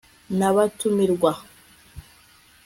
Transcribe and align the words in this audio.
nabatumirwa 0.37 1.31